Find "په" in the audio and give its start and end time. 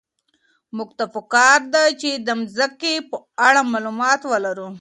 1.13-1.21, 3.09-3.15